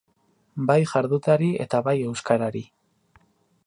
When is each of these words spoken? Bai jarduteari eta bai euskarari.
Bai 0.71 0.77
jarduteari 0.93 1.51
eta 1.67 1.85
bai 1.91 1.97
euskarari. 2.09 2.67